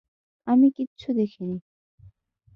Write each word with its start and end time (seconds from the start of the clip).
আমি 0.47 0.67
কিচ্ছু 0.71 1.09
দেখিনি। 1.13 1.57